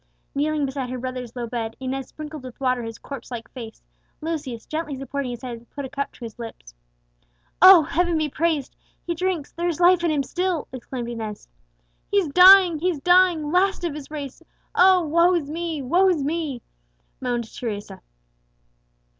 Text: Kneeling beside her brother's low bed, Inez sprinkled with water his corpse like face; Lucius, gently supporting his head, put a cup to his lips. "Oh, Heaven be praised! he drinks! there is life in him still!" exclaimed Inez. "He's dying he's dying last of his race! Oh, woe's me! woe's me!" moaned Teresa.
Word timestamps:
Kneeling 0.33 0.65
beside 0.65 0.89
her 0.89 0.97
brother's 0.97 1.35
low 1.35 1.45
bed, 1.45 1.75
Inez 1.79 2.07
sprinkled 2.07 2.41
with 2.43 2.59
water 2.59 2.81
his 2.81 2.97
corpse 2.97 3.29
like 3.29 3.47
face; 3.51 3.83
Lucius, 4.19 4.65
gently 4.65 4.95
supporting 4.95 5.29
his 5.29 5.43
head, 5.43 5.69
put 5.69 5.85
a 5.85 5.89
cup 5.89 6.11
to 6.13 6.25
his 6.25 6.39
lips. 6.39 6.73
"Oh, 7.61 7.83
Heaven 7.83 8.17
be 8.17 8.27
praised! 8.27 8.75
he 9.05 9.13
drinks! 9.13 9.53
there 9.53 9.67
is 9.67 9.79
life 9.79 10.03
in 10.03 10.09
him 10.09 10.23
still!" 10.23 10.67
exclaimed 10.73 11.07
Inez. 11.07 11.47
"He's 12.09 12.29
dying 12.29 12.79
he's 12.79 12.99
dying 12.99 13.51
last 13.51 13.83
of 13.83 13.93
his 13.93 14.09
race! 14.09 14.41
Oh, 14.73 15.05
woe's 15.05 15.47
me! 15.51 15.83
woe's 15.83 16.23
me!" 16.23 16.63
moaned 17.19 17.53
Teresa. 17.53 18.01